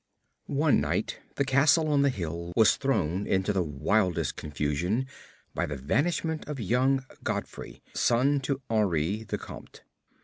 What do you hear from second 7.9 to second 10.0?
son to Henri, the Comte.